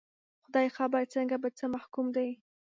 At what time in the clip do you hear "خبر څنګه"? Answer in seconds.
0.77-1.35